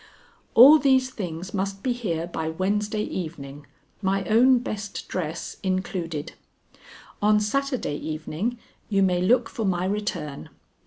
[0.55, 3.67] "All these things must be here by Wednesday evening,
[4.01, 6.33] my own best dress included.
[7.21, 8.57] On Saturday evening
[8.89, 10.49] you may look for my return.